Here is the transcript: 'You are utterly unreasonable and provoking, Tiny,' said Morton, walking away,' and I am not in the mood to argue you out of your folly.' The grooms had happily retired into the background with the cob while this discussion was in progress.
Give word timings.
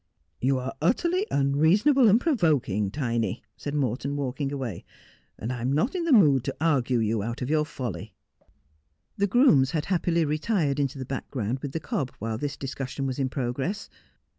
'You 0.41 0.57
are 0.57 0.73
utterly 0.81 1.27
unreasonable 1.29 2.09
and 2.09 2.19
provoking, 2.19 2.89
Tiny,' 2.89 3.43
said 3.55 3.75
Morton, 3.75 4.15
walking 4.15 4.51
away,' 4.51 4.83
and 5.37 5.53
I 5.53 5.61
am 5.61 5.71
not 5.71 5.93
in 5.93 6.05
the 6.05 6.11
mood 6.11 6.43
to 6.45 6.55
argue 6.59 6.97
you 6.97 7.21
out 7.21 7.43
of 7.43 7.51
your 7.51 7.65
folly.' 7.67 8.15
The 9.17 9.27
grooms 9.27 9.69
had 9.69 9.85
happily 9.85 10.25
retired 10.25 10.79
into 10.79 10.97
the 10.97 11.05
background 11.05 11.59
with 11.59 11.71
the 11.73 11.79
cob 11.79 12.11
while 12.17 12.39
this 12.39 12.57
discussion 12.57 13.05
was 13.05 13.19
in 13.19 13.29
progress. 13.29 13.89